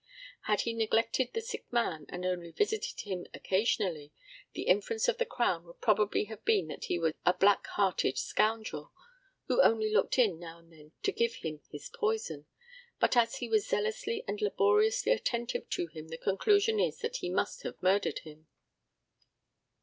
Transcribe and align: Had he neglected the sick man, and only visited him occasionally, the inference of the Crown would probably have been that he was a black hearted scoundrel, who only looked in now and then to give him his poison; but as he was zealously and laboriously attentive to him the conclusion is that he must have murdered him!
Had 0.45 0.61
he 0.61 0.73
neglected 0.73 1.29
the 1.31 1.41
sick 1.43 1.71
man, 1.71 2.07
and 2.09 2.25
only 2.25 2.49
visited 2.49 3.01
him 3.01 3.27
occasionally, 3.35 4.11
the 4.53 4.63
inference 4.63 5.07
of 5.07 5.19
the 5.19 5.27
Crown 5.27 5.63
would 5.65 5.79
probably 5.79 6.23
have 6.23 6.43
been 6.43 6.69
that 6.69 6.85
he 6.85 6.97
was 6.97 7.13
a 7.23 7.35
black 7.35 7.67
hearted 7.67 8.17
scoundrel, 8.17 8.91
who 9.45 9.61
only 9.61 9.93
looked 9.93 10.17
in 10.17 10.39
now 10.39 10.57
and 10.57 10.71
then 10.73 10.91
to 11.03 11.11
give 11.11 11.35
him 11.43 11.61
his 11.69 11.87
poison; 11.87 12.47
but 12.99 13.15
as 13.15 13.35
he 13.35 13.47
was 13.47 13.67
zealously 13.69 14.23
and 14.27 14.41
laboriously 14.41 15.11
attentive 15.11 15.69
to 15.69 15.85
him 15.85 16.07
the 16.07 16.17
conclusion 16.17 16.79
is 16.79 16.97
that 17.01 17.17
he 17.17 17.29
must 17.29 17.61
have 17.61 17.79
murdered 17.79 18.17
him! 18.23 18.47